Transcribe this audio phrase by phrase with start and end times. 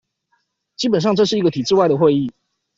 [0.77, 2.31] 基本上這是一個體制外的會議